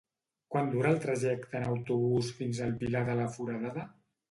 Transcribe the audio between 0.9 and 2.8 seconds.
el trajecte en autobús fins al